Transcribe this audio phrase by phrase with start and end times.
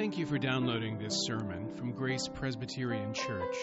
[0.00, 3.54] Thank you for downloading this sermon from Grace Presbyterian Church.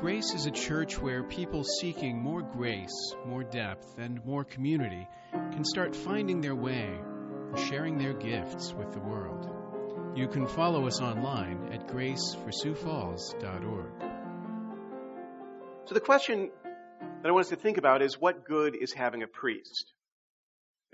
[0.00, 5.62] Grace is a church where people seeking more grace, more depth, and more community can
[5.62, 6.98] start finding their way
[7.50, 9.46] and sharing their gifts with the world.
[10.16, 13.92] You can follow us online at graceforsiouxfalls.org.
[15.84, 16.50] So the question
[17.20, 19.92] that I want us to think about is what good is having a priest?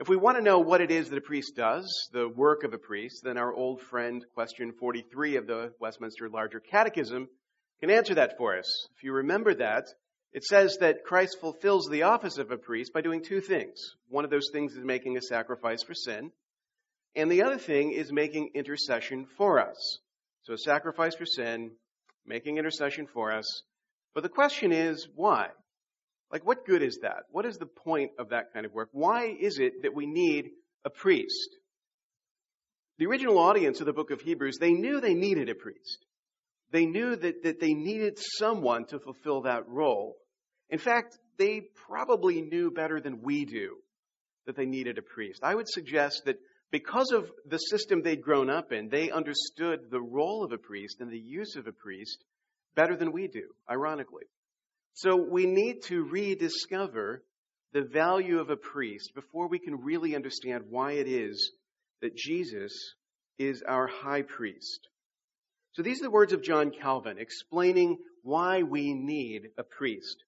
[0.01, 2.73] If we want to know what it is that a priest does, the work of
[2.73, 7.29] a priest, then our old friend, question 43 of the Westminster Larger Catechism,
[7.81, 8.87] can answer that for us.
[8.97, 9.87] If you remember that,
[10.33, 13.97] it says that Christ fulfills the office of a priest by doing two things.
[14.09, 16.31] One of those things is making a sacrifice for sin,
[17.17, 19.99] and the other thing is making intercession for us.
[20.43, 21.73] So a sacrifice for sin,
[22.25, 23.63] making intercession for us.
[24.15, 25.49] But the question is, why?
[26.31, 27.25] Like, what good is that?
[27.31, 28.91] What is the point of that kind of work?
[28.93, 30.51] Why is it that we need
[30.85, 31.49] a priest?
[32.99, 36.05] The original audience of the book of Hebrews, they knew they needed a priest.
[36.71, 40.17] They knew that, that they needed someone to fulfill that role.
[40.69, 43.77] In fact, they probably knew better than we do
[44.47, 45.41] that they needed a priest.
[45.43, 46.37] I would suggest that
[46.71, 51.01] because of the system they'd grown up in, they understood the role of a priest
[51.01, 52.23] and the use of a priest
[52.75, 54.25] better than we do, ironically.
[54.95, 57.23] So we need to rediscover
[57.73, 61.53] the value of a priest before we can really understand why it is
[62.01, 62.73] that Jesus
[63.39, 64.89] is our high priest.
[65.73, 70.25] So these are the words of John Calvin explaining why we need a priest.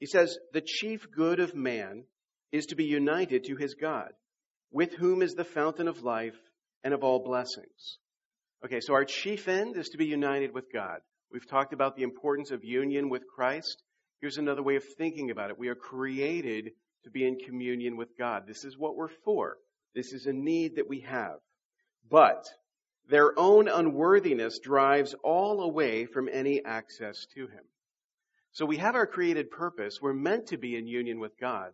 [0.00, 2.04] He says, The chief good of man
[2.52, 4.12] is to be united to his God,
[4.70, 6.38] with whom is the fountain of life
[6.84, 7.98] and of all blessings.
[8.64, 11.00] Okay, so our chief end is to be united with God.
[11.30, 13.82] We've talked about the importance of union with Christ.
[14.20, 15.58] Here's another way of thinking about it.
[15.58, 16.72] We are created
[17.04, 18.46] to be in communion with God.
[18.46, 19.56] This is what we're for.
[19.94, 21.36] This is a need that we have.
[22.10, 22.46] But
[23.08, 27.64] their own unworthiness drives all away from any access to Him.
[28.52, 30.00] So we have our created purpose.
[30.00, 31.72] We're meant to be in union with God.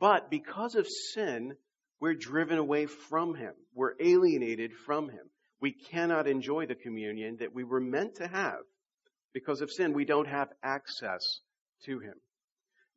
[0.00, 1.54] But because of sin,
[2.00, 3.52] we're driven away from Him.
[3.74, 5.30] We're alienated from Him.
[5.60, 8.60] We cannot enjoy the communion that we were meant to have.
[9.32, 11.40] Because of sin, we don't have access
[11.84, 12.14] to him.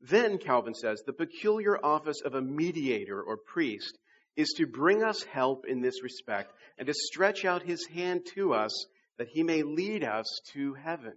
[0.01, 3.97] Then, Calvin says, the peculiar office of a mediator or priest
[4.35, 8.53] is to bring us help in this respect and to stretch out his hand to
[8.53, 8.87] us
[9.17, 11.13] that he may lead us to heaven.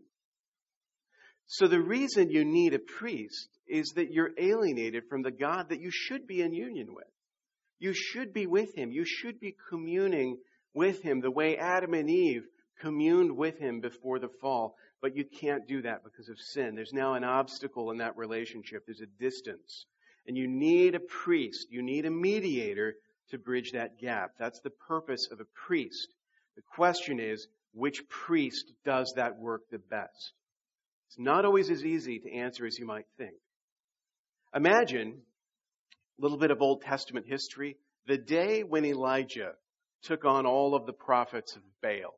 [1.46, 5.80] So the reason you need a priest is that you're alienated from the God that
[5.80, 7.06] you should be in union with.
[7.78, 8.92] You should be with him.
[8.92, 10.38] You should be communing
[10.74, 12.46] with him the way Adam and Eve
[12.80, 14.76] communed with him before the fall.
[15.00, 16.74] But you can't do that because of sin.
[16.74, 18.84] There's now an obstacle in that relationship.
[18.86, 19.86] There's a distance.
[20.26, 21.68] And you need a priest.
[21.70, 22.94] You need a mediator
[23.30, 24.32] to bridge that gap.
[24.38, 26.08] That's the purpose of a priest.
[26.56, 30.32] The question is, which priest does that work the best?
[31.08, 33.34] It's not always as easy to answer as you might think.
[34.54, 35.22] Imagine
[36.18, 37.76] a little bit of Old Testament history.
[38.06, 39.52] The day when Elijah
[40.02, 42.17] took on all of the prophets of Baal.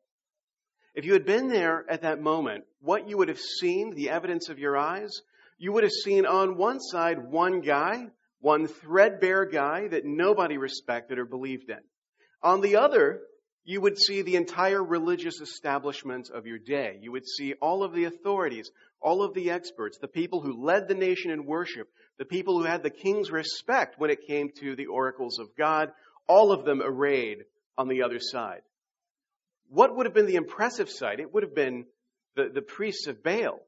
[0.93, 4.49] If you had been there at that moment, what you would have seen, the evidence
[4.49, 5.21] of your eyes,
[5.57, 8.07] you would have seen on one side one guy,
[8.39, 11.79] one threadbare guy that nobody respected or believed in.
[12.43, 13.21] On the other,
[13.63, 16.97] you would see the entire religious establishment of your day.
[16.99, 18.69] You would see all of the authorities,
[18.99, 21.87] all of the experts, the people who led the nation in worship,
[22.17, 25.91] the people who had the king's respect when it came to the oracles of God,
[26.27, 27.45] all of them arrayed
[27.77, 28.61] on the other side
[29.71, 31.21] what would have been the impressive sight?
[31.21, 31.85] It would have been
[32.35, 33.59] the, the priests of Baal,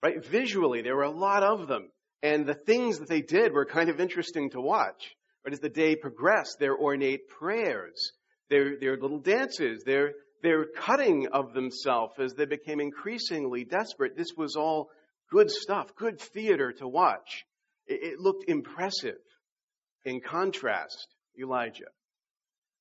[0.00, 0.24] right?
[0.24, 1.90] Visually, there were a lot of them.
[2.22, 5.16] And the things that they did were kind of interesting to watch.
[5.42, 8.12] But as the day progressed, their ornate prayers,
[8.48, 10.12] their, their little dances, their,
[10.42, 14.90] their cutting of themselves as they became increasingly desperate, this was all
[15.32, 17.44] good stuff, good theater to watch.
[17.88, 19.18] It, it looked impressive.
[20.04, 21.08] In contrast,
[21.38, 21.90] Elijah.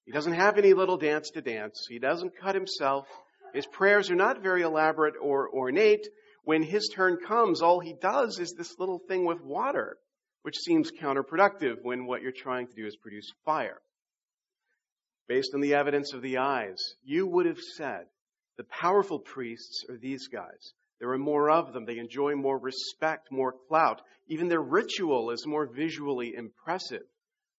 [0.09, 1.85] He doesn't have any little dance to dance.
[1.88, 3.08] He doesn't cut himself.
[3.53, 6.08] His prayers are not very elaborate or ornate.
[6.44, 10.00] When his turn comes, all he does is this little thing with water,
[10.41, 13.82] which seems counterproductive when what you're trying to do is produce fire.
[15.28, 18.06] Based on the evidence of the eyes, you would have said
[18.58, 20.73] the powerful priests are these guys.
[21.00, 21.85] There are more of them.
[21.85, 24.02] They enjoy more respect, more clout.
[24.28, 27.06] Even their ritual is more visually impressive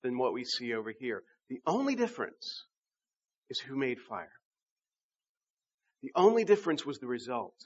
[0.03, 1.23] than what we see over here.
[1.51, 2.65] The only difference
[3.51, 4.33] is who made fire.
[6.03, 7.57] The only difference was the result.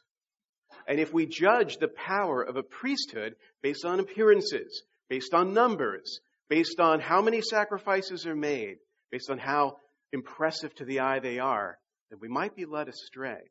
[0.88, 6.20] And if we judge the power of a priesthood based on appearances, based on numbers,
[6.48, 8.78] based on how many sacrifices are made,
[9.12, 9.76] based on how
[10.12, 11.78] impressive to the eye they are,
[12.10, 13.50] then we might be led astray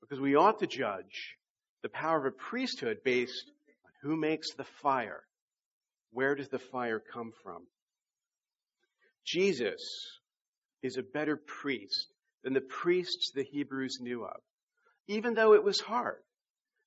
[0.00, 1.36] because we ought to judge
[1.82, 3.50] the power of a priesthood based
[3.84, 5.22] on who makes the fire.
[6.12, 7.66] Where does the fire come from?
[9.24, 9.80] Jesus
[10.82, 14.40] is a better priest than the priests the Hebrews knew of,
[15.08, 16.22] even though it was hard.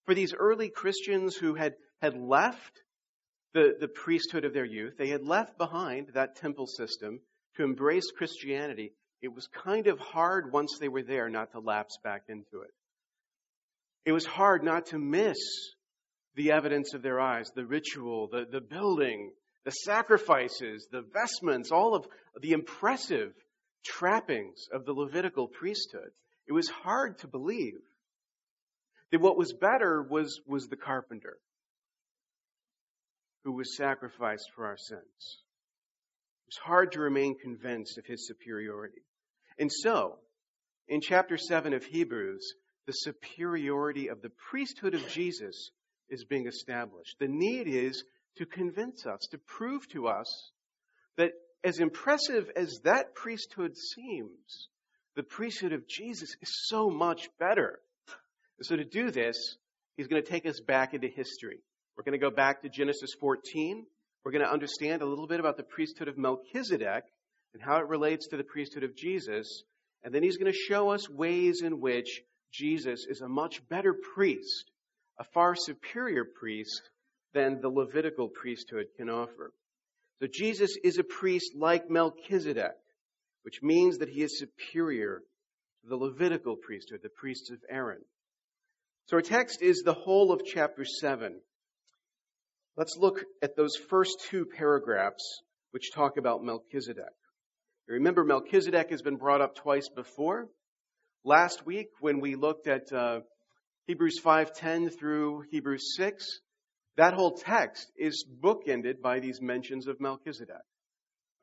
[0.05, 2.81] For these early Christians who had, had left
[3.53, 7.21] the, the priesthood of their youth, they had left behind that temple system
[7.55, 8.93] to embrace Christianity.
[9.21, 12.71] It was kind of hard once they were there not to lapse back into it.
[14.05, 15.37] It was hard not to miss
[16.35, 19.31] the evidence of their eyes, the ritual, the, the building,
[19.65, 22.07] the sacrifices, the vestments, all of
[22.39, 23.33] the impressive
[23.83, 26.11] trappings of the Levitical priesthood.
[26.47, 27.81] It was hard to believe
[29.11, 31.37] that what was better was, was the carpenter
[33.43, 35.01] who was sacrificed for our sins.
[35.01, 39.01] It was hard to remain convinced of his superiority.
[39.57, 40.19] And so,
[40.87, 42.53] in chapter 7 of Hebrews,
[42.85, 45.71] the superiority of the priesthood of Jesus
[46.09, 47.15] is being established.
[47.19, 48.03] The need is
[48.37, 50.51] to convince us, to prove to us
[51.17, 51.31] that
[51.63, 54.69] as impressive as that priesthood seems,
[55.15, 57.79] the priesthood of Jesus is so much better.
[58.57, 59.57] And so to do this,
[59.97, 61.59] he's going to take us back into history.
[61.95, 63.85] We're going to go back to Genesis 14.
[64.23, 67.03] We're going to understand a little bit about the priesthood of Melchizedek
[67.53, 69.63] and how it relates to the priesthood of Jesus.
[70.03, 72.21] And then he's going to show us ways in which
[72.53, 74.71] Jesus is a much better priest,
[75.19, 76.81] a far superior priest
[77.35, 79.51] than the Levitical priesthood can offer.
[80.19, 82.77] So Jesus is a priest like Melchizedek,
[83.43, 85.21] which means that he is superior
[85.83, 88.01] to the Levitical priesthood, the priests of Aaron.
[89.07, 91.35] So our text is the whole of chapter 7.
[92.77, 95.41] Let's look at those first two paragraphs
[95.71, 97.13] which talk about Melchizedek.
[97.87, 100.47] remember, Melchizedek has been brought up twice before.
[101.25, 103.19] Last week, when we looked at uh,
[103.87, 106.39] Hebrews 5:10 through Hebrews 6,
[106.97, 110.55] that whole text is bookended by these mentions of Melchizedek.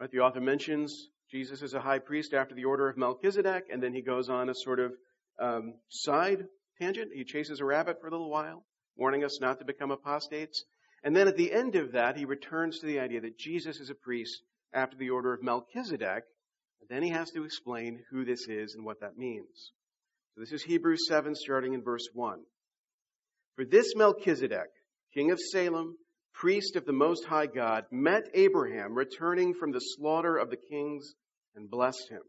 [0.00, 0.10] Right?
[0.10, 3.92] The author mentions Jesus as a high priest after the order of Melchizedek, and then
[3.92, 4.92] he goes on a sort of
[5.40, 6.46] um, side
[6.80, 7.10] tangent.
[7.14, 8.64] He chases a rabbit for a little while,
[8.96, 10.64] warning us not to become apostates.
[11.04, 13.90] And then at the end of that, he returns to the idea that Jesus is
[13.90, 16.24] a priest after the order of Melchizedek.
[16.80, 19.72] And then he has to explain who this is and what that means.
[20.34, 22.40] So this is Hebrews 7, starting in verse 1.
[23.56, 24.70] For this Melchizedek,
[25.14, 25.96] king of Salem,
[26.32, 31.14] priest of the Most High God, met Abraham returning from the slaughter of the kings
[31.54, 32.22] and blessed him.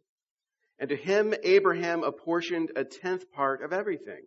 [0.79, 4.23] And to him Abraham apportioned a tenth part of everything.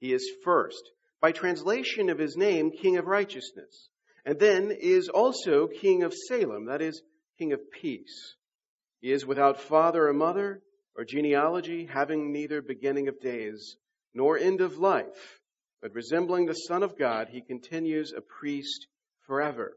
[0.00, 0.82] He is first,
[1.20, 3.88] by translation of his name, king of righteousness,
[4.24, 7.00] and then is also king of Salem, that is,
[7.38, 8.34] king of peace.
[9.00, 10.60] He is without father or mother
[10.96, 13.76] or genealogy, having neither beginning of days
[14.12, 15.40] nor end of life
[15.86, 18.88] but resembling the Son of God, he continues a priest
[19.24, 19.76] forever.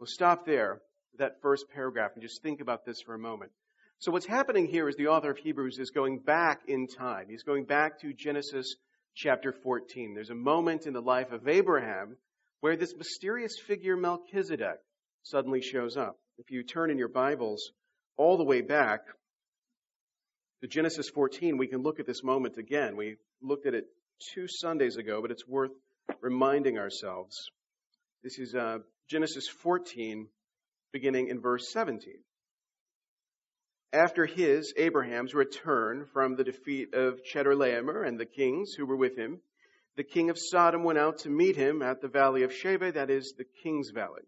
[0.00, 0.80] We'll stop there,
[1.18, 3.52] that first paragraph, and just think about this for a moment.
[4.00, 7.26] So what's happening here is the author of Hebrews is going back in time.
[7.28, 8.74] He's going back to Genesis
[9.14, 10.14] chapter 14.
[10.14, 12.16] There's a moment in the life of Abraham
[12.58, 14.80] where this mysterious figure Melchizedek
[15.22, 16.18] suddenly shows up.
[16.38, 17.70] If you turn in your Bibles
[18.16, 19.02] all the way back
[20.60, 22.96] to Genesis 14, we can look at this moment again.
[22.96, 23.86] We looked at it
[24.34, 25.72] two Sundays ago, but it's worth
[26.20, 27.50] reminding ourselves.
[28.22, 30.28] This is uh, Genesis 14,
[30.92, 32.14] beginning in verse 17.
[33.92, 39.16] After his, Abraham's, return from the defeat of Chedorlaomer and the kings who were with
[39.16, 39.40] him,
[39.96, 43.10] the king of Sodom went out to meet him at the valley of Shaveh, that
[43.10, 44.22] is, the king's valley.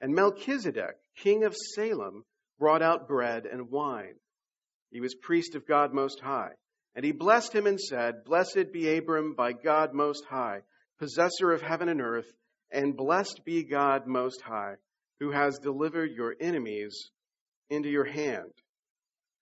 [0.00, 2.24] And Melchizedek, king of Salem,
[2.58, 4.16] brought out bread and wine.
[4.90, 6.50] He was priest of God Most High.
[6.94, 10.60] And he blessed him and said, Blessed be Abram by God Most High,
[10.98, 12.30] possessor of heaven and earth,
[12.70, 14.74] and blessed be God Most High,
[15.20, 17.10] who has delivered your enemies
[17.70, 18.52] into your hand.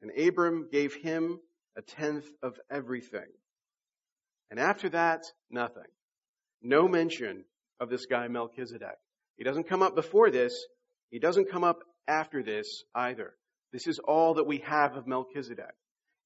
[0.03, 1.41] And Abram gave him
[1.77, 3.27] a tenth of everything.
[4.51, 5.83] And after that, nothing.
[6.63, 7.45] No mention
[7.79, 8.99] of this guy Melchizedek.
[9.37, 10.53] He doesn't come up before this.
[11.11, 13.35] He doesn't come up after this either.
[13.73, 15.75] This is all that we have of Melchizedek.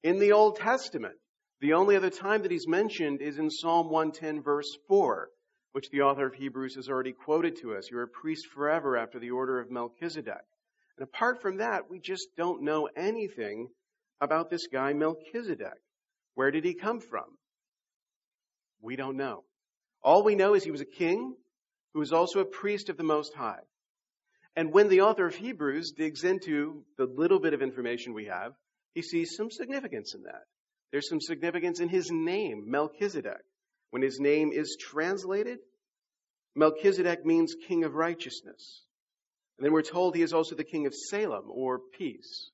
[0.05, 1.15] In the Old Testament,
[1.61, 5.29] the only other time that he's mentioned is in Psalm 110, verse 4,
[5.71, 7.89] which the author of Hebrews has already quoted to us.
[7.89, 10.45] You're a priest forever after the order of Melchizedek.
[10.99, 13.69] And apart from that, we just don't know anything
[14.21, 15.81] about this guy Melchizedek.
[16.35, 17.25] Where did he come from?
[18.81, 19.43] We don't know.
[20.03, 21.35] All we know is he was a king
[21.95, 23.63] who was also a priest of the Most High.
[24.55, 28.53] And when the author of Hebrews digs into the little bit of information we have,
[28.95, 30.43] he sees some significance in that.
[30.91, 33.43] There's some significance in his name, Melchizedek.
[33.91, 35.59] When his name is translated,
[36.55, 38.83] Melchizedek means king of righteousness.
[39.57, 42.49] And then we're told he is also the king of Salem or peace.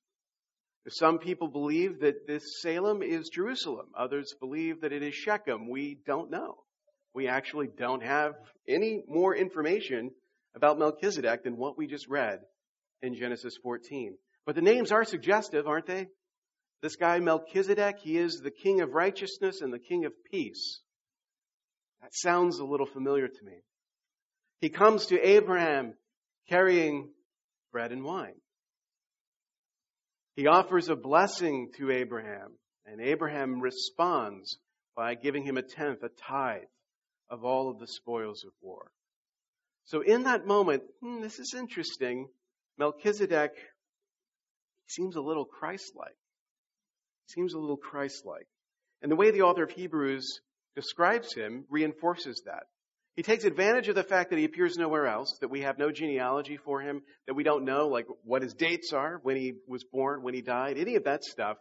[0.89, 3.87] Some people believe that this Salem is Jerusalem.
[3.95, 5.69] Others believe that it is Shechem.
[5.69, 6.55] We don't know.
[7.13, 8.33] We actually don't have
[8.67, 10.11] any more information
[10.55, 12.39] about Melchizedek than what we just read
[13.03, 14.17] in Genesis 14.
[14.45, 16.07] But the names are suggestive, aren't they?
[16.81, 20.81] This guy Melchizedek, he is the king of righteousness and the king of peace.
[22.01, 23.63] That sounds a little familiar to me.
[24.61, 25.93] He comes to Abraham
[26.49, 27.11] carrying
[27.71, 28.35] bread and wine.
[30.35, 32.53] He offers a blessing to Abraham,
[32.85, 34.57] and Abraham responds
[34.95, 36.63] by giving him a tenth, a tithe
[37.29, 38.91] of all of the spoils of war.
[39.85, 42.27] So in that moment, hmm, this is interesting.
[42.77, 43.51] Melchizedek
[44.87, 46.15] seems a little Christ-like.
[47.33, 48.47] Seems a little Christ-like.
[49.01, 50.41] And the way the author of Hebrews
[50.75, 52.63] describes him reinforces that.
[53.15, 55.91] He takes advantage of the fact that he appears nowhere else, that we have no
[55.91, 59.83] genealogy for him, that we don't know, like, what his dates are, when he was
[59.83, 61.57] born, when he died, any of that stuff.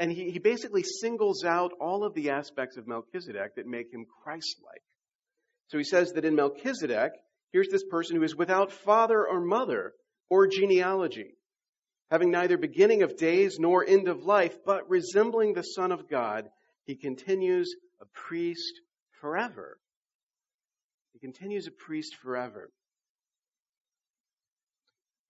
[0.00, 4.06] And he, he basically singles out all of the aspects of Melchizedek that make him
[4.22, 4.82] Christ-like.
[5.68, 7.12] So he says that in Melchizedek,
[7.52, 9.92] here's this person who is without father or mother
[10.30, 11.36] or genealogy,
[12.10, 16.48] having neither beginning of days nor end of life, but resembling the Son of God,
[16.84, 18.80] he continues a priest
[19.20, 19.78] forever
[21.14, 22.70] he continues a priest forever.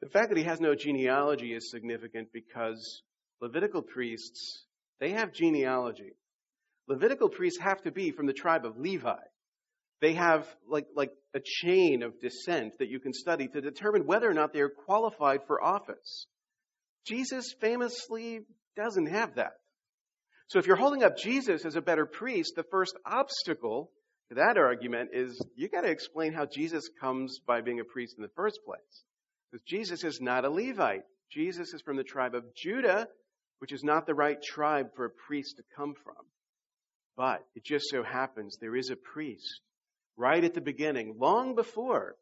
[0.00, 3.02] The fact that he has no genealogy is significant because
[3.40, 4.64] Levitical priests,
[5.00, 6.12] they have genealogy.
[6.88, 9.18] Levitical priests have to be from the tribe of Levi.
[10.00, 14.28] They have like, like a chain of descent that you can study to determine whether
[14.28, 16.26] or not they are qualified for office.
[17.06, 18.40] Jesus famously
[18.76, 19.52] doesn't have that.
[20.48, 23.90] So if you're holding up Jesus as a better priest, the first obstacle
[24.28, 28.14] to that argument is you got to explain how Jesus comes by being a priest
[28.16, 29.04] in the first place.
[29.50, 31.04] Because Jesus is not a Levite.
[31.30, 33.08] Jesus is from the tribe of Judah,
[33.58, 36.24] which is not the right tribe for a priest to come from.
[37.16, 39.60] But it just so happens there is a priest
[40.16, 42.16] right at the beginning, long before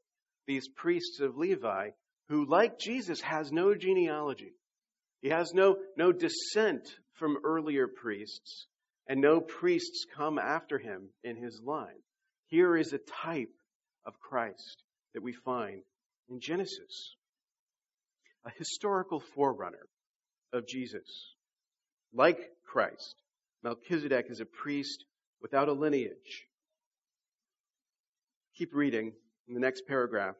[0.46, 1.90] these priests of Levi,
[2.28, 4.54] who, like Jesus, has no genealogy.
[5.22, 8.66] He has no, no descent from earlier priests
[9.08, 12.02] and no priests come after him in his line.
[12.48, 13.54] Here is a type
[14.04, 14.82] of Christ
[15.14, 15.82] that we find
[16.28, 17.14] in Genesis.
[18.44, 19.86] A historical forerunner
[20.52, 21.34] of Jesus.
[22.12, 23.14] Like Christ,
[23.62, 25.04] Melchizedek is a priest
[25.40, 26.46] without a lineage.
[28.56, 29.12] Keep reading
[29.46, 30.34] in the next paragraph.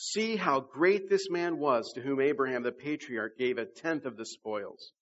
[0.00, 4.16] See how great this man was to whom Abraham the patriarch gave a tenth of
[4.16, 4.92] the spoils.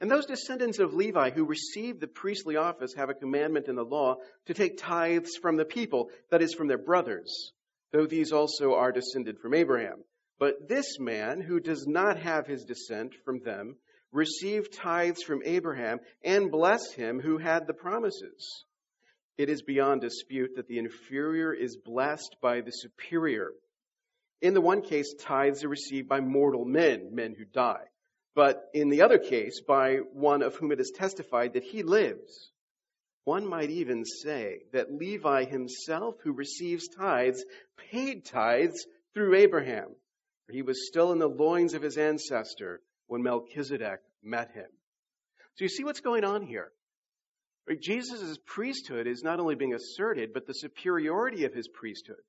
[0.00, 3.84] And those descendants of Levi who received the priestly office have a commandment in the
[3.84, 4.16] law
[4.46, 7.52] to take tithes from the people, that is, from their brothers,
[7.92, 10.02] though these also are descended from Abraham.
[10.40, 13.76] But this man, who does not have his descent from them,
[14.10, 18.64] received tithes from Abraham and blessed him who had the promises.
[19.38, 23.52] It is beyond dispute that the inferior is blessed by the superior.
[24.40, 27.90] In the one case, tithes are received by mortal men, men who die
[28.34, 32.52] but in the other case, by one of whom it is testified that he lives.
[33.24, 37.44] One might even say that Levi himself, who receives tithes,
[37.90, 39.88] paid tithes through Abraham,
[40.46, 44.70] for he was still in the loins of his ancestor when Melchizedek met him.
[45.56, 46.72] So you see what's going on here.
[47.78, 52.22] Jesus' priesthood is not only being asserted, but the superiority of his priesthood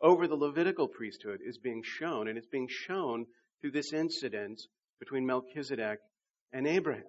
[0.00, 3.26] over the Levitical priesthood is being shown, and it's being shown
[3.60, 4.60] through this incident
[4.98, 5.98] between Melchizedek
[6.52, 7.04] and Abraham.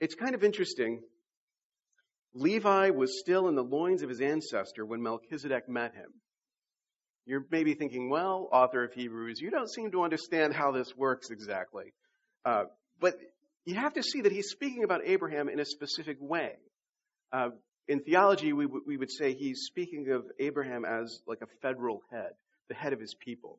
[0.00, 1.02] It's kind of interesting.
[2.34, 6.10] Levi was still in the loins of his ancestor when Melchizedek met him.
[7.26, 11.30] You're maybe thinking, well, author of Hebrews, you don't seem to understand how this works
[11.30, 11.92] exactly.
[12.44, 12.64] Uh,
[12.98, 13.14] but
[13.64, 16.52] you have to see that he's speaking about Abraham in a specific way.
[17.32, 17.50] Uh,
[17.90, 22.02] in theology, we, w- we would say he's speaking of Abraham as like a federal
[22.12, 22.30] head,
[22.68, 23.58] the head of his people.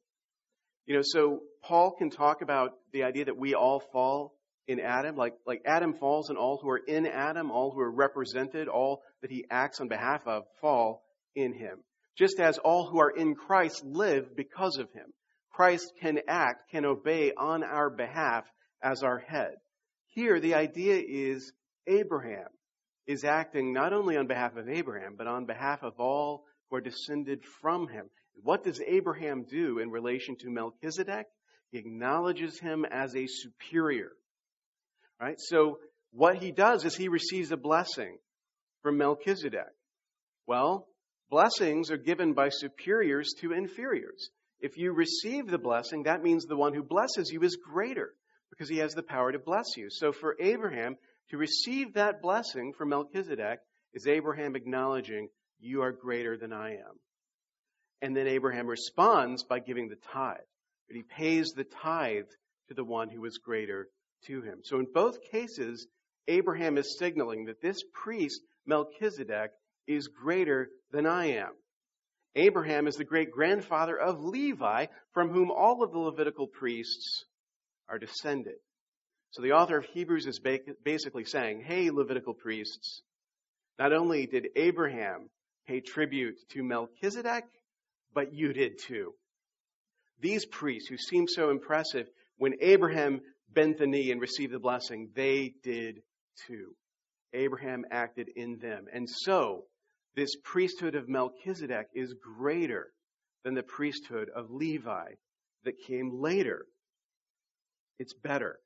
[0.86, 4.34] You know, so Paul can talk about the idea that we all fall
[4.68, 7.92] in Adam, like, like Adam falls and all who are in Adam, all who are
[7.92, 11.04] represented, all that he acts on behalf of fall
[11.36, 11.80] in him.
[12.18, 15.12] Just as all who are in Christ live because of him.
[15.50, 18.46] Christ can act, can obey on our behalf
[18.82, 19.56] as our head.
[20.08, 21.52] Here, the idea is
[21.86, 22.48] Abraham
[23.08, 26.82] is acting not only on behalf of Abraham, but on behalf of all who are
[26.82, 28.10] descended from him.
[28.44, 31.28] What does Abraham do in relation to Melchizedek?
[31.72, 34.12] He acknowledges him as a superior.
[35.20, 35.40] Right?
[35.40, 35.80] So
[36.12, 38.18] what he does is he receives a blessing
[38.82, 39.74] from Melchizedek.
[40.48, 40.88] Well,
[41.30, 44.30] blessings are given by superiors to inferiors.
[44.60, 48.14] If you receive the blessing, that means the one who blesses you is greater
[48.50, 49.88] because he has the power to bless you.
[49.90, 50.98] So for Abraham
[51.32, 53.60] to receive that blessing from Melchizedek
[53.94, 57.00] is Abraham acknowledging, You are greater than I am.
[58.02, 60.38] And then Abraham responds by giving the tithe.
[60.88, 62.28] But he pays the tithe
[62.68, 63.88] to the one who is greater
[64.28, 64.60] to him.
[64.64, 65.88] So in both cases,
[66.28, 69.52] Abraham is signaling that this priest, Melchizedek,
[69.88, 71.52] is greater than I am.
[72.36, 77.26] Abraham is the great grandfather of Levi, from whom all of the Levitical priests
[77.88, 78.56] are descended.
[79.32, 80.42] So the author of Hebrews is
[80.84, 83.02] basically saying, hey, Levitical priests,
[83.80, 85.30] not only did Abraham
[85.68, 87.46] pay tribute to Melchizedek,
[88.14, 89.14] but you did too.
[90.20, 92.08] These priests who seem so impressive,
[92.38, 96.02] when Abraham bent the knee and received the blessing, they did
[96.48, 96.76] too.
[97.34, 98.86] Abraham acted in them.
[98.94, 99.64] And so,
[100.14, 102.92] this priesthood of Melchizedek is greater
[103.46, 105.14] than the priesthood of Levi
[105.64, 106.66] that came later.
[107.98, 108.60] It's better.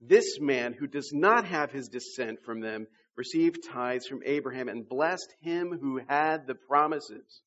[0.00, 2.86] This man who does not have his descent from them
[3.16, 7.40] received tithes from Abraham and blessed him who had the promises.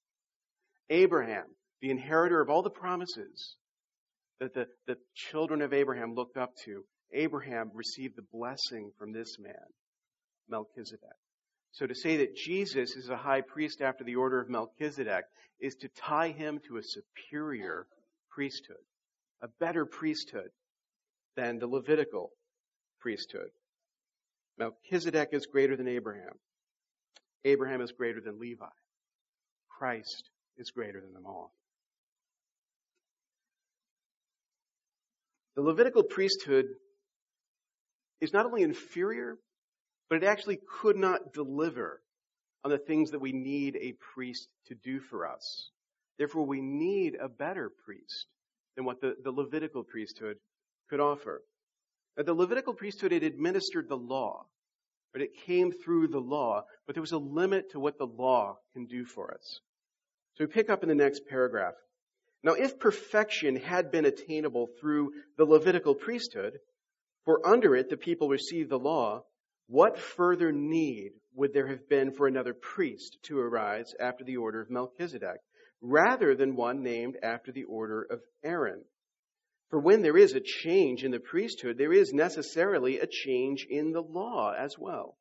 [0.89, 1.45] Abraham,
[1.81, 3.55] the inheritor of all the promises
[4.39, 9.37] that the, the children of Abraham looked up to, Abraham received the blessing from this
[9.39, 9.53] man,
[10.49, 11.01] Melchizedek.
[11.71, 15.25] So to say that Jesus is a high priest after the order of Melchizedek
[15.59, 17.85] is to tie him to a superior
[18.31, 18.77] priesthood,
[19.41, 20.49] a better priesthood
[21.35, 22.31] than the Levitical
[22.99, 23.49] priesthood.
[24.57, 26.33] Melchizedek is greater than Abraham.
[27.45, 28.65] Abraham is greater than Levi.
[29.69, 31.53] Christ is greater than them all.
[35.55, 36.65] The Levitical priesthood
[38.21, 39.37] is not only inferior,
[40.09, 42.01] but it actually could not deliver
[42.63, 45.69] on the things that we need a priest to do for us.
[46.17, 48.27] Therefore, we need a better priest
[48.75, 50.37] than what the, the Levitical priesthood
[50.89, 51.41] could offer.
[52.25, 54.45] The Levitical priesthood had administered the law,
[55.13, 58.57] but it came through the law, but there was a limit to what the law
[58.73, 59.61] can do for us.
[60.35, 61.75] So we pick up in the next paragraph.
[62.43, 66.59] Now, if perfection had been attainable through the Levitical priesthood,
[67.25, 69.23] for under it the people received the law,
[69.67, 74.61] what further need would there have been for another priest to arise after the order
[74.61, 75.39] of Melchizedek,
[75.81, 78.83] rather than one named after the order of Aaron?
[79.69, 83.91] For when there is a change in the priesthood, there is necessarily a change in
[83.91, 85.17] the law as well.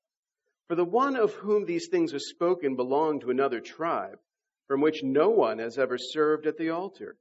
[0.69, 4.19] For the one of whom these things are spoken belonged to another tribe,
[4.67, 7.17] from which no one has ever served at the altar.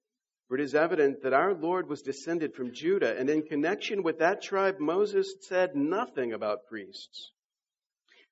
[0.47, 4.19] For it is evident that our Lord was descended from Judah, and in connection with
[4.19, 7.31] that tribe, Moses said nothing about priests.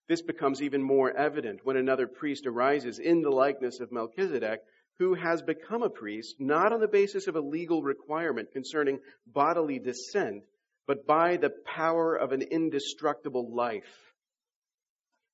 [0.07, 4.61] This becomes even more evident when another priest arises in the likeness of Melchizedek,
[4.99, 9.79] who has become a priest not on the basis of a legal requirement concerning bodily
[9.79, 10.43] descent,
[10.87, 14.13] but by the power of an indestructible life.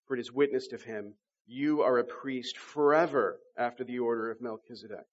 [0.07, 1.13] For it is witnessed of him,
[1.45, 5.05] you are a priest forever after the order of Melchizedek.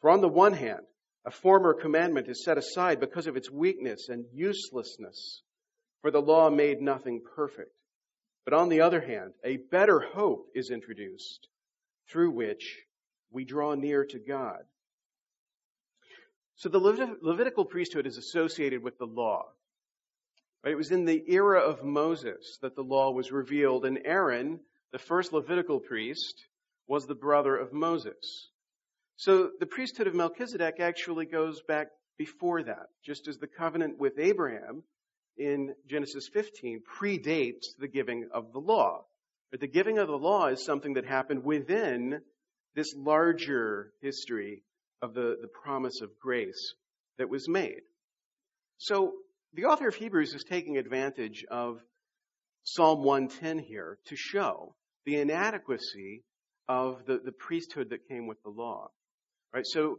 [0.00, 0.82] For on the one hand,
[1.24, 5.42] a former commandment is set aside because of its weakness and uselessness,
[6.02, 7.72] for the law made nothing perfect.
[8.44, 11.48] But on the other hand, a better hope is introduced,
[12.10, 12.84] through which
[13.34, 14.62] we draw near to God.
[16.56, 19.48] So the Levitical priesthood is associated with the law.
[20.64, 24.60] It was in the era of Moses that the law was revealed, and Aaron,
[24.92, 26.46] the first Levitical priest,
[26.86, 28.50] was the brother of Moses.
[29.16, 34.18] So the priesthood of Melchizedek actually goes back before that, just as the covenant with
[34.18, 34.84] Abraham
[35.36, 39.04] in Genesis 15 predates the giving of the law.
[39.50, 42.22] But the giving of the law is something that happened within
[42.74, 44.62] this larger history
[45.02, 46.74] of the, the promise of grace
[47.18, 47.82] that was made.
[48.78, 49.12] So
[49.54, 51.80] the author of Hebrews is taking advantage of
[52.64, 56.24] Psalm 110 here to show the inadequacy
[56.68, 58.88] of the, the priesthood that came with the law.
[59.52, 59.66] Right?
[59.66, 59.98] So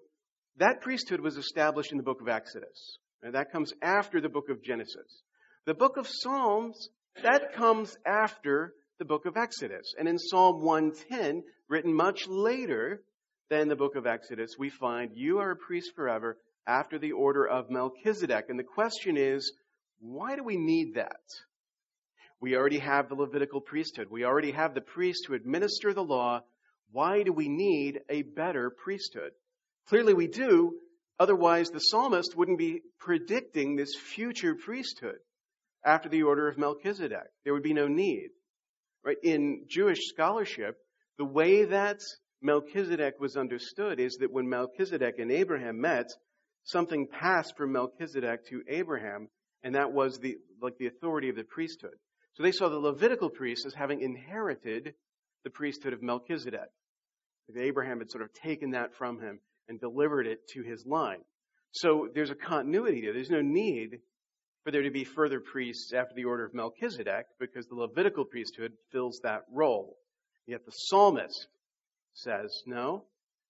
[0.57, 2.97] that priesthood was established in the book of Exodus.
[3.21, 5.21] And that comes after the book of Genesis.
[5.65, 6.89] The book of Psalms,
[7.23, 9.93] that comes after the book of Exodus.
[9.97, 13.01] And in Psalm 110, written much later
[13.49, 17.47] than the book of Exodus, we find, You are a priest forever after the order
[17.47, 18.45] of Melchizedek.
[18.49, 19.51] And the question is,
[19.99, 21.21] why do we need that?
[22.41, 24.07] We already have the Levitical priesthood.
[24.09, 26.41] We already have the priest who administer the law.
[26.91, 29.31] Why do we need a better priesthood?
[29.87, 30.75] Clearly we do.
[31.19, 35.19] Otherwise, the psalmist wouldn't be predicting this future priesthood.
[35.85, 37.27] after the order of Melchizedek.
[37.43, 38.29] There would be no need.
[39.03, 39.17] Right?
[39.23, 40.77] In Jewish scholarship,
[41.17, 41.99] the way that
[42.41, 46.07] Melchizedek was understood is that when Melchizedek and Abraham met,
[46.63, 49.29] something passed from Melchizedek to Abraham,
[49.63, 51.95] and that was the like the authority of the priesthood.
[52.33, 54.93] So they saw the Levitical priests as having inherited
[55.43, 56.69] the priesthood of Melchizedek.
[57.57, 61.21] Abraham had sort of taken that from him and delivered it to his line.
[61.71, 63.13] So there's a continuity there.
[63.13, 63.99] There's no need
[64.63, 68.73] for there to be further priests after the order of Melchizedek because the Levitical priesthood
[68.91, 69.95] fills that role.
[70.47, 71.47] Yet the psalmist
[72.13, 73.05] says, No,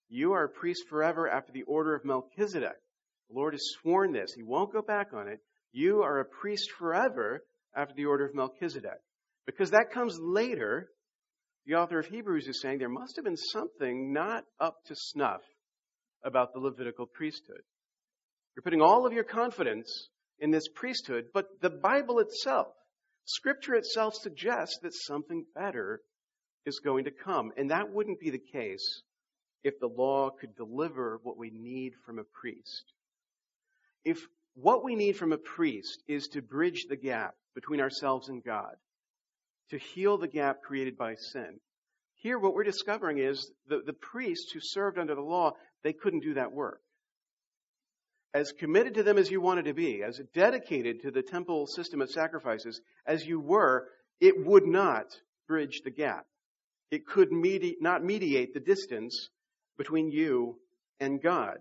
[0.10, 2.78] you are a priest forever after the order of Melchizedek.
[3.30, 4.34] The Lord has sworn this.
[4.34, 5.40] He won't go back on it.
[5.72, 7.44] You are a priest forever
[7.76, 9.02] after the order of Melchizedek.
[9.46, 10.90] Because that comes later,
[11.66, 15.42] the author of Hebrews is saying there must have been something not up to snuff
[16.24, 17.62] about the Levitical priesthood.
[18.56, 22.68] You're putting all of your confidence in this priesthood, but the Bible itself,
[23.26, 26.02] Scripture itself suggests that something better
[26.66, 27.52] is going to come.
[27.58, 29.02] And that wouldn't be the case
[29.64, 32.94] if the law could deliver what we need from a priest.
[34.04, 34.20] If
[34.54, 38.76] what we need from a priest is to bridge the gap between ourselves and God,
[39.72, 41.60] to heal the gap created by sin,
[42.16, 45.52] here what we're discovering is the, the priests who served under the law,
[45.84, 46.82] they couldn't do that work.
[48.34, 52.02] As committed to them as you wanted to be, as dedicated to the temple system
[52.02, 53.88] of sacrifices as you were,
[54.20, 55.06] it would not
[55.48, 56.26] bridge the gap.
[56.92, 59.30] It could medi- not mediate the distance
[59.78, 60.60] between you
[61.00, 61.58] and God.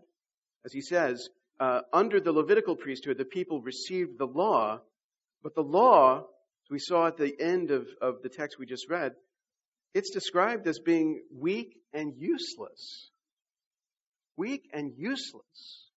[0.65, 1.29] As he says,
[1.61, 4.81] uh, under the Levitical priesthood, the people received the law,
[5.43, 8.89] but the law, as we saw at the end of, of the text we just
[8.89, 9.13] read,
[9.93, 13.11] it's described as being weak and useless.
[14.37, 15.89] Weak and useless.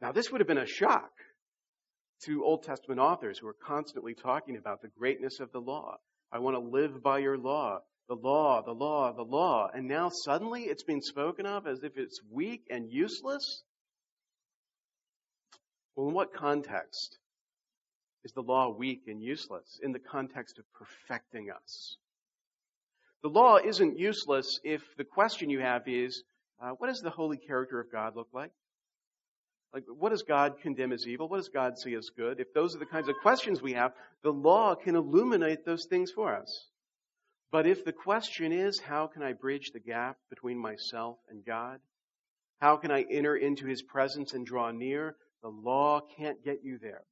[0.00, 1.10] Now, this would have been a shock
[2.24, 5.98] to Old Testament authors who are constantly talking about the greatness of the law.
[6.32, 7.80] I want to live by your law.
[8.08, 9.68] The law, the law, the law.
[9.72, 13.62] And now suddenly it's being spoken of as if it's weak and useless?
[15.94, 17.18] Well, in what context
[18.24, 19.78] is the law weak and useless?
[19.82, 21.96] In the context of perfecting us.
[23.22, 26.22] The law isn't useless if the question you have is,
[26.60, 28.52] uh, what does the holy character of God look like?
[29.72, 31.28] Like, what does God condemn as evil?
[31.28, 32.40] What does God see as good?
[32.40, 36.10] If those are the kinds of questions we have, the law can illuminate those things
[36.10, 36.66] for us.
[37.52, 41.80] But if the question is, how can I bridge the gap between myself and God?
[42.60, 45.16] How can I enter into His presence and draw near?
[45.42, 47.02] The law can't get you there.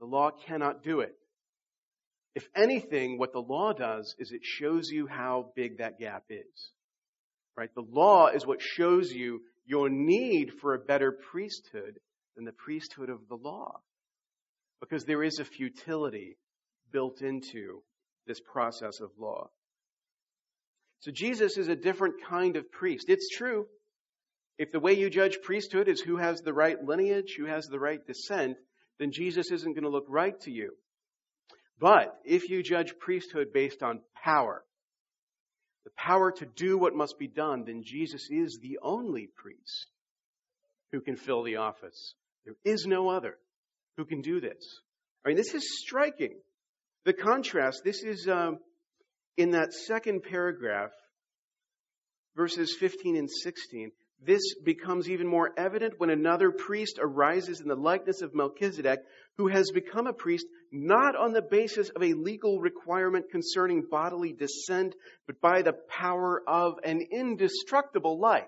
[0.00, 1.14] The law cannot do it.
[2.34, 6.70] If anything, what the law does is it shows you how big that gap is.
[7.56, 7.74] Right?
[7.74, 9.40] The law is what shows you
[9.70, 12.00] your need for a better priesthood
[12.34, 13.78] than the priesthood of the law.
[14.80, 16.36] Because there is a futility
[16.90, 17.82] built into
[18.26, 19.48] this process of law.
[20.98, 23.04] So Jesus is a different kind of priest.
[23.08, 23.66] It's true.
[24.58, 27.78] If the way you judge priesthood is who has the right lineage, who has the
[27.78, 28.56] right descent,
[28.98, 30.72] then Jesus isn't going to look right to you.
[31.78, 34.64] But if you judge priesthood based on power,
[35.84, 39.86] the power to do what must be done, then Jesus is the only priest
[40.92, 42.14] who can fill the office.
[42.44, 43.38] There is no other
[43.96, 44.80] who can do this.
[45.24, 46.34] I mean, this is striking.
[47.04, 48.58] The contrast, this is um,
[49.36, 50.90] in that second paragraph,
[52.36, 53.92] verses 15 and 16.
[54.22, 59.00] This becomes even more evident when another priest arises in the likeness of Melchizedek,
[59.38, 64.32] who has become a priest not on the basis of a legal requirement concerning bodily
[64.32, 64.94] descent,
[65.26, 68.44] but by the power of an indestructible life.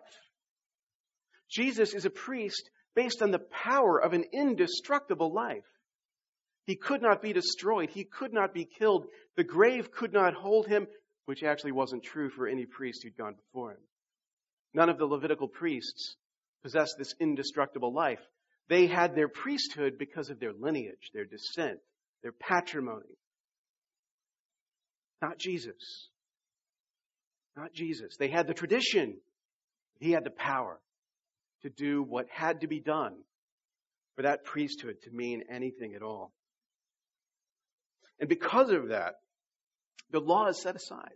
[1.50, 5.64] Jesus is a priest based on the power of an indestructible life.
[6.64, 7.90] He could not be destroyed.
[7.90, 9.06] He could not be killed.
[9.36, 10.86] The grave could not hold him,
[11.26, 13.80] which actually wasn't true for any priest who'd gone before him.
[14.74, 16.16] None of the Levitical priests
[16.62, 18.20] possessed this indestructible life.
[18.68, 21.80] They had their priesthood because of their lineage, their descent,
[22.22, 23.18] their patrimony.
[25.20, 26.08] Not Jesus.
[27.56, 28.16] Not Jesus.
[28.18, 29.18] They had the tradition.
[30.00, 30.80] He had the power
[31.62, 33.14] to do what had to be done
[34.16, 36.32] for that priesthood to mean anything at all.
[38.18, 39.14] And because of that,
[40.10, 41.14] the law is set aside.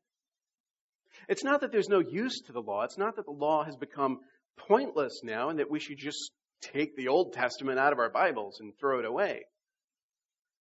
[1.28, 2.82] It's not that there's no use to the law.
[2.82, 4.20] It's not that the law has become
[4.68, 8.60] pointless now and that we should just take the Old Testament out of our Bibles
[8.60, 9.42] and throw it away.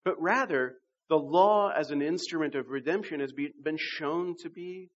[0.05, 0.75] But rather,
[1.09, 4.91] the law as an instrument of redemption has been shown to be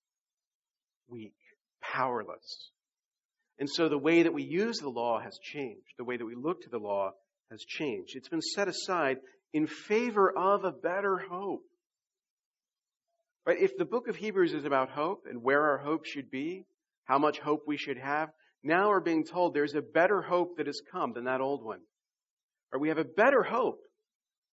[1.09, 1.35] weak,
[1.81, 2.69] powerless.
[3.59, 5.95] And so the way that we use the law has changed.
[5.97, 7.11] The way that we look to the law
[7.51, 8.15] has changed.
[8.15, 9.17] It's been set aside
[9.51, 11.65] in favor of a better hope.
[13.45, 13.59] Right?
[13.59, 16.65] If the book of Hebrews is about hope and where our hope should be,
[17.05, 18.29] how much hope we should have,
[18.63, 21.79] now we're being told there's a better hope that has come than that old one.
[22.71, 23.79] Or we have a better hope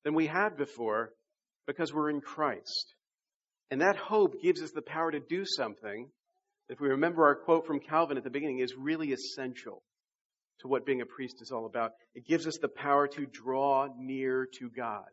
[0.06, 1.10] than we had before
[1.68, 2.96] because we're in Christ.
[3.72, 6.10] And that hope gives us the power to do something.
[6.70, 9.84] If we remember our quote from Calvin at the beginning, is really essential
[10.62, 11.92] to what being a priest is all about.
[12.14, 15.06] It gives us the power to draw near to God.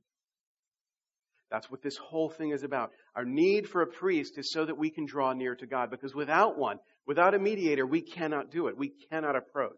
[1.50, 2.90] That's what this whole thing is about.
[3.14, 6.14] Our need for a priest is so that we can draw near to God, because
[6.14, 8.76] without one, without a mediator, we cannot do it.
[8.76, 9.72] We cannot approach.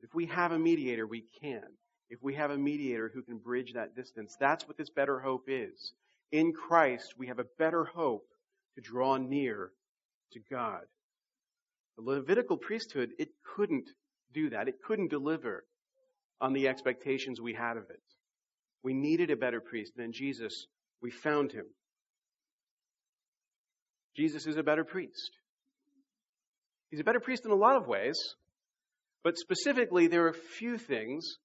[0.00, 1.62] If we have a mediator, we can.
[2.10, 5.44] If we have a mediator who can bridge that distance, that's what this better hope
[5.48, 5.92] is.
[6.32, 8.26] In Christ, we have a better hope
[8.74, 9.70] to draw near
[10.32, 10.82] to God.
[11.96, 13.90] The Levitical priesthood, it couldn't
[14.32, 14.68] do that.
[14.68, 15.64] It couldn't deliver
[16.40, 18.02] on the expectations we had of it.
[18.82, 20.66] We needed a better priest than Jesus.
[21.02, 21.66] We found him.
[24.16, 25.30] Jesus is a better priest.
[26.90, 28.16] He's a better priest in a lot of ways,
[29.22, 31.38] but specifically, there are a few things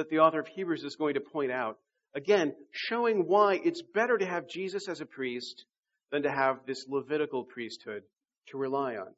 [0.00, 1.76] that the author of Hebrews is going to point out.
[2.14, 5.66] Again, showing why it's better to have Jesus as a priest
[6.10, 8.02] than to have this Levitical priesthood
[8.48, 9.08] to rely on.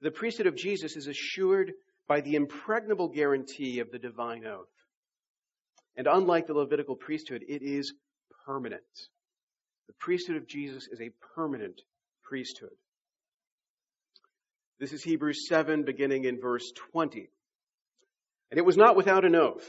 [0.00, 1.72] The priesthood of Jesus is assured
[2.06, 4.68] by the impregnable guarantee of the divine oath.
[5.96, 7.92] And unlike the Levitical priesthood, it is
[8.46, 8.82] permanent.
[9.88, 11.82] The priesthood of Jesus is a permanent
[12.22, 12.70] priesthood.
[14.78, 17.28] This is Hebrews 7, beginning in verse 20.
[18.52, 19.68] And it was not without an oath.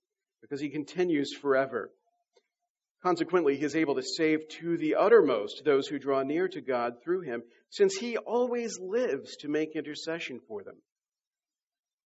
[0.41, 1.91] because he continues forever.
[3.03, 7.01] Consequently, he is able to save to the uttermost those who draw near to God
[7.03, 10.75] through him, since he always lives to make intercession for them.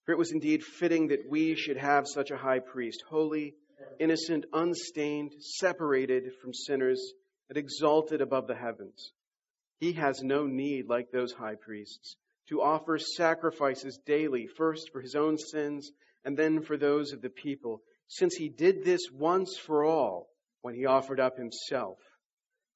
[0.06, 3.56] For it was indeed fitting that we should have such a high priest, holy,
[4.00, 7.14] innocent, unstained, separated from sinners,
[7.50, 9.12] and exalted above the heavens.
[9.80, 12.16] He has no need, like those high priests,
[12.50, 15.92] to offer sacrifices daily, first for his own sins
[16.26, 20.30] and then for those of the people, since he did this once for all
[20.62, 21.98] when he offered up himself.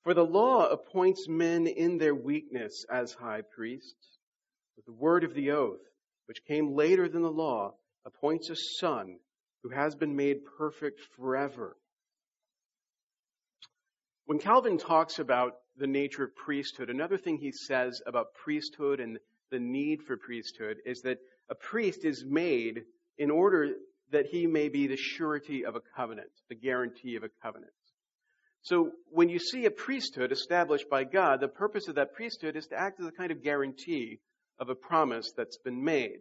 [0.03, 4.17] For the law appoints men in their weakness as high priests,
[4.75, 5.81] but the word of the oath,
[6.25, 9.19] which came later than the law, appoints a son
[9.63, 11.75] who has been made perfect forever.
[14.25, 19.17] When Calvin talks about the nature of priesthood, another thing he says about priesthood and
[19.51, 21.17] the need for priesthood is that
[21.49, 22.83] a priest is made
[23.17, 23.73] in order
[24.11, 27.71] that he may be the surety of a covenant, the guarantee of a covenant.
[28.61, 32.67] So when you see a priesthood established by God, the purpose of that priesthood is
[32.67, 34.19] to act as a kind of guarantee
[34.59, 36.19] of a promise that's been made.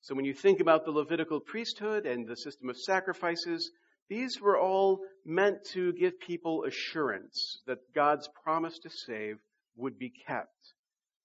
[0.00, 3.70] So when you think about the Levitical priesthood and the system of sacrifices,
[4.08, 9.38] these were all meant to give people assurance that God's promise to save
[9.76, 10.74] would be kept.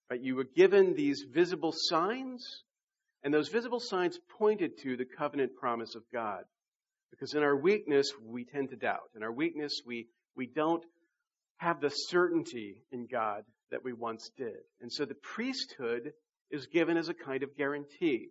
[0.09, 0.21] Right?
[0.21, 2.63] You were given these visible signs,
[3.23, 6.43] and those visible signs pointed to the covenant promise of God.
[7.11, 9.09] Because in our weakness, we tend to doubt.
[9.15, 10.83] In our weakness, we, we don't
[11.57, 14.57] have the certainty in God that we once did.
[14.81, 16.13] And so the priesthood
[16.49, 18.29] is given as a kind of guarantee.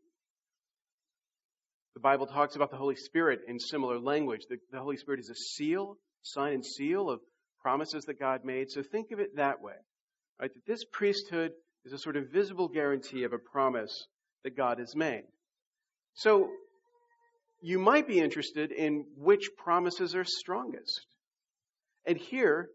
[1.94, 4.42] The Bible talks about the Holy Spirit in similar language.
[4.48, 7.20] The, the, Holy Spirit is a seal, sign and seal of
[7.60, 8.70] promises that God made.
[8.70, 9.74] So think of it that way.
[10.40, 10.52] Right?
[10.52, 11.52] That this priesthood
[11.84, 14.06] is a sort of visible guarantee of a promise
[14.44, 15.24] that God has made.
[16.14, 16.50] So
[17.60, 21.06] you might be interested in which promises are strongest.
[22.06, 22.70] And here,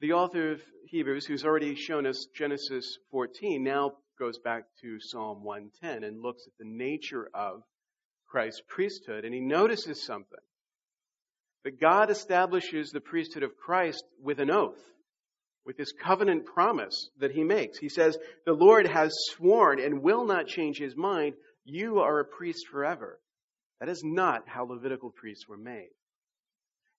[0.00, 5.44] the author of Hebrews, who's already shown us Genesis 14, now goes back to Psalm
[5.44, 7.62] 110 and looks at the nature of
[8.28, 10.38] Christ's priesthood, and he notices something.
[11.64, 14.82] That God establishes the priesthood of Christ with an oath,
[15.68, 17.78] with this covenant promise that he makes.
[17.78, 21.34] He says, The Lord has sworn and will not change his mind.
[21.66, 23.20] You are a priest forever.
[23.78, 25.90] That is not how Levitical priests were made.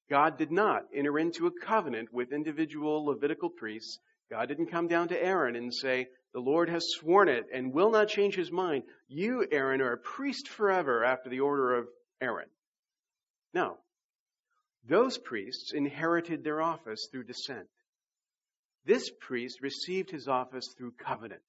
[0.08, 3.98] God did not enter into a covenant with individual Levitical priests.
[4.30, 7.90] God didn't come down to Aaron and say, the Lord has sworn it and will
[7.90, 8.84] not change his mind.
[9.08, 11.88] You, Aaron, are a priest forever after the order of
[12.22, 12.50] Aaron.
[13.52, 13.78] No.
[14.88, 17.68] Those priests inherited their office through descent.
[18.86, 21.42] This priest received his office through covenant,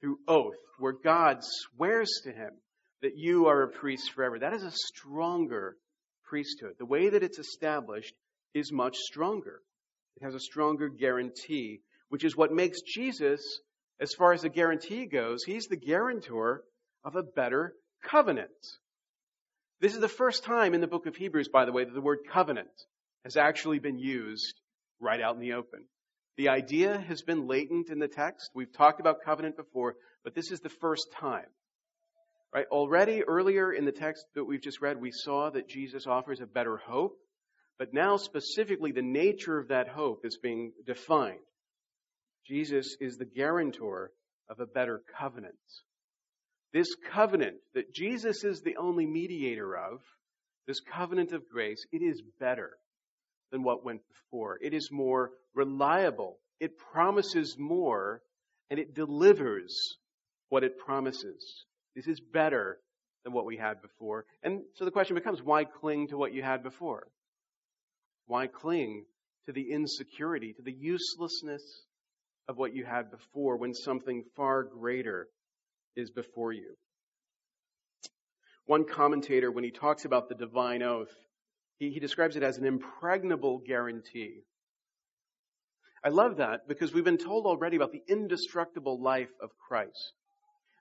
[0.00, 2.52] through oath, where God swears to him
[3.02, 4.38] that you are a priest forever.
[4.38, 5.76] That is a stronger
[6.24, 6.74] priesthood.
[6.78, 8.14] The way that it's established
[8.54, 9.60] is much stronger.
[10.16, 13.60] It has a stronger guarantee, which is what makes Jesus,
[14.00, 16.62] as far as the guarantee goes, he's the guarantor
[17.04, 18.50] of a better covenant.
[19.80, 22.00] This is the first time in the book of Hebrews, by the way, that the
[22.00, 22.70] word covenant
[23.24, 24.60] has actually been used
[25.00, 25.84] right out in the open.
[26.36, 28.50] The idea has been latent in the text.
[28.54, 29.94] We've talked about covenant before,
[30.24, 31.46] but this is the first time.
[32.52, 32.66] Right?
[32.70, 36.46] Already earlier in the text that we've just read, we saw that Jesus offers a
[36.46, 37.16] better hope,
[37.78, 41.38] but now specifically the nature of that hope is being defined.
[42.46, 44.10] Jesus is the guarantor
[44.48, 45.54] of a better covenant.
[46.72, 50.00] This covenant that Jesus is the only mediator of,
[50.66, 52.76] this covenant of grace, it is better
[53.50, 54.58] than what went before.
[54.62, 56.38] It is more reliable.
[56.60, 58.22] It promises more
[58.70, 59.98] and it delivers
[60.48, 61.64] what it promises.
[61.94, 62.78] This is better
[63.24, 64.24] than what we had before.
[64.42, 67.06] And so the question becomes why cling to what you had before?
[68.26, 69.04] Why cling
[69.46, 71.62] to the insecurity, to the uselessness
[72.48, 75.28] of what you had before when something far greater
[75.96, 76.74] is before you?
[78.66, 81.12] One commentator, when he talks about the divine oath,
[81.78, 84.42] he, he describes it as an impregnable guarantee.
[86.04, 90.12] I love that because we've been told already about the indestructible life of Christ.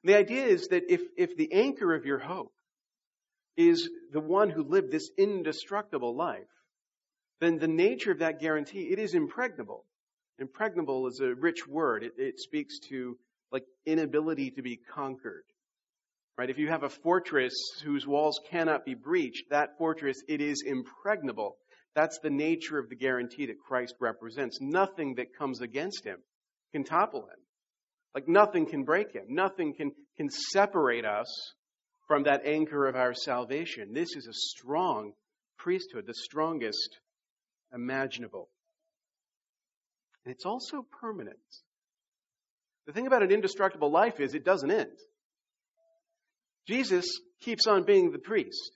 [0.04, 2.52] The idea is that if, if the anchor of your hope
[3.56, 6.44] is the one who lived this indestructible life,
[7.40, 9.86] then the nature of that guarantee, it is impregnable.
[10.40, 12.04] Impregnable is a rich word.
[12.04, 13.18] It, it speaks to
[13.52, 15.44] like inability to be conquered.
[16.38, 16.50] Right?
[16.50, 21.58] If you have a fortress whose walls cannot be breached, that fortress, it is impregnable.
[21.96, 24.60] That's the nature of the guarantee that Christ represents.
[24.60, 26.18] Nothing that comes against him
[26.72, 27.40] can topple him.
[28.16, 29.26] Like nothing can break him.
[29.30, 31.28] Nothing can, can separate us
[32.08, 33.94] from that anchor of our salvation.
[33.94, 35.14] This is a strong
[35.58, 37.00] priesthood, the strongest
[37.74, 38.50] imaginable.
[40.26, 41.38] And it's also permanent.
[42.88, 44.98] The thing about an indestructible life is it doesn't end.
[46.68, 47.06] Jesus
[47.42, 48.72] keeps on being the priest.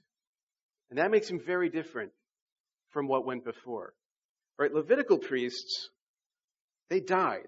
[0.89, 2.11] And that makes him very different
[2.89, 3.93] from what went before.
[4.57, 4.73] Right?
[4.73, 5.89] Levitical priests,
[6.89, 7.47] they died.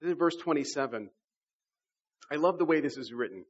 [0.00, 1.10] This is verse 27.
[2.30, 3.44] I love the way this is written.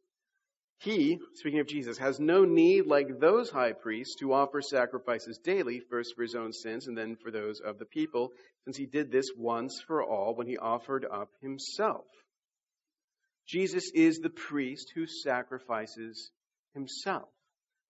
[0.80, 5.80] He, speaking of Jesus, has no need like those high priests to offer sacrifices daily,
[5.90, 8.30] first for his own sins and then for those of the people,
[8.64, 12.06] since he did this once for all when he offered up himself.
[13.48, 16.30] Jesus is the priest who sacrifices
[16.74, 17.28] himself.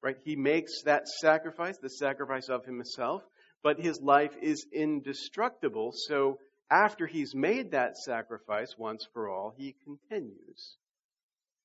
[0.01, 0.17] Right?
[0.25, 3.23] He makes that sacrifice, the sacrifice of himself,
[3.63, 6.39] but his life is indestructible, so
[6.71, 10.77] after he's made that sacrifice once for all, he continues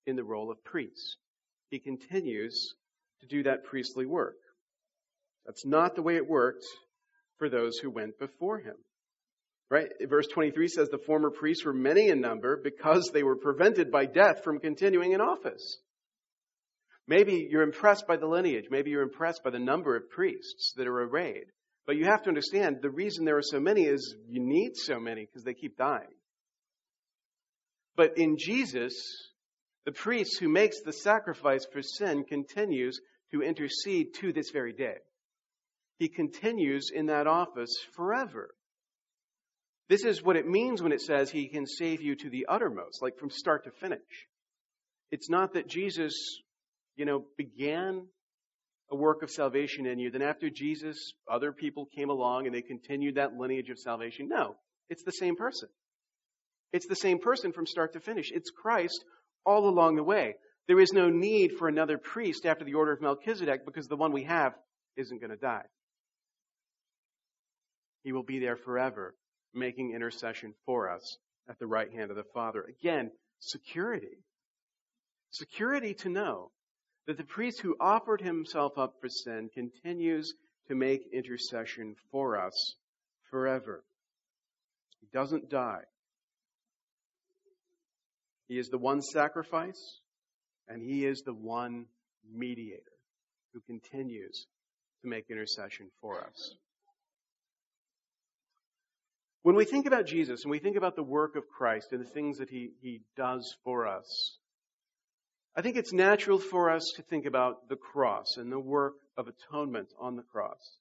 [0.07, 1.17] in the role of priest.
[1.69, 2.73] He continues
[3.21, 4.37] to do that priestly work.
[5.45, 6.65] That's not the way it worked
[7.37, 8.75] for those who went before him.
[9.73, 9.89] Right?
[10.07, 14.05] Verse 23 says the former priests were many in number because they were prevented by
[14.05, 15.79] death from continuing in office.
[17.07, 18.65] Maybe you're impressed by the lineage.
[18.69, 21.45] Maybe you're impressed by the number of priests that are arrayed.
[21.87, 24.99] But you have to understand the reason there are so many is you need so
[24.99, 26.13] many because they keep dying.
[27.95, 28.93] But in Jesus,
[29.87, 34.97] the priest who makes the sacrifice for sin continues to intercede to this very day.
[35.97, 38.51] He continues in that office forever.
[39.89, 43.01] This is what it means when it says he can save you to the uttermost,
[43.01, 43.99] like from start to finish.
[45.11, 46.13] It's not that Jesus,
[46.95, 48.07] you know, began
[48.89, 50.09] a work of salvation in you.
[50.09, 54.29] Then after Jesus, other people came along and they continued that lineage of salvation.
[54.29, 54.55] No,
[54.89, 55.69] it's the same person.
[56.71, 58.31] It's the same person from start to finish.
[58.31, 59.03] It's Christ
[59.45, 60.35] all along the way.
[60.67, 64.13] There is no need for another priest after the order of Melchizedek because the one
[64.13, 64.53] we have
[64.95, 65.65] isn't going to die.
[68.03, 69.15] He will be there forever,
[69.53, 71.17] making intercession for us
[71.49, 72.63] at the right hand of the Father.
[72.63, 74.17] Again, security.
[75.31, 76.51] Security to know
[77.07, 80.33] that the priest who offered himself up for sin continues
[80.67, 82.75] to make intercession for us
[83.29, 83.83] forever.
[85.01, 85.81] He doesn't die.
[88.47, 89.99] He is the one sacrifice,
[90.67, 91.85] and he is the one
[92.31, 92.81] mediator
[93.53, 94.47] who continues
[95.01, 96.55] to make intercession for us.
[99.43, 102.09] When we think about Jesus and we think about the work of Christ and the
[102.09, 104.37] things that he, he does for us,
[105.55, 109.27] I think it's natural for us to think about the cross and the work of
[109.27, 110.77] atonement on the cross.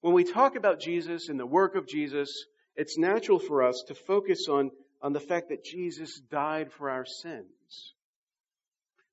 [0.00, 2.30] When we talk about Jesus and the work of Jesus,
[2.76, 4.70] it's natural for us to focus on,
[5.02, 7.94] on the fact that Jesus died for our sins.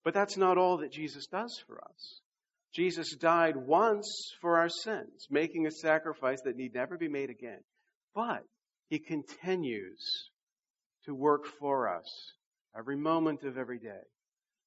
[0.04, 2.22] But that's not all that Jesus does for us.
[2.74, 7.60] Jesus died once for our sins, making a sacrifice that need never be made again.
[8.16, 8.44] But
[8.92, 10.30] he continues
[11.06, 12.34] to work for us
[12.78, 14.04] every moment of every day.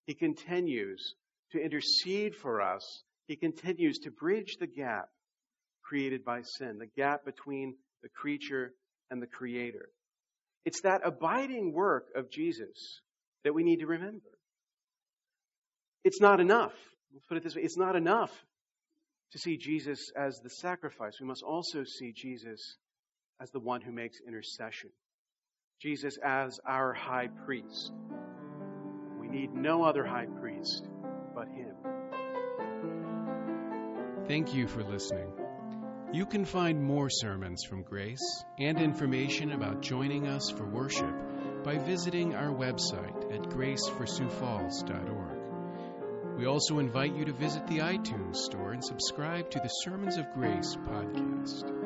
[0.07, 1.15] He continues
[1.53, 3.03] to intercede for us.
[3.29, 5.11] He continues to bridge the gap
[5.83, 8.73] created by sin, the gap between the creature
[9.11, 9.91] and the creator.
[10.65, 13.03] It's that abiding work of Jesus
[13.45, 14.39] that we need to remember.
[16.03, 16.73] It's not enough.
[17.13, 17.63] Let's put it this way.
[17.63, 18.33] It's not enough
[19.33, 21.13] to see Jesus as the sacrifice.
[21.21, 22.79] We must also see Jesus
[23.41, 24.91] as the one who makes intercession.
[25.81, 27.93] Jesus as our high priest.
[29.21, 30.89] We need no other high priest
[31.35, 31.75] but him.
[34.27, 35.31] Thank you for listening.
[36.13, 41.13] You can find more sermons from Grace and information about joining us for worship
[41.65, 46.39] by visiting our website at graceforsiouxfalls.org.
[46.39, 50.33] We also invite you to visit the iTunes store and subscribe to the Sermons of
[50.35, 51.84] Grace podcast.